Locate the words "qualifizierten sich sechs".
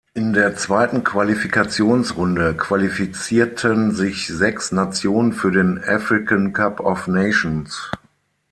2.57-4.71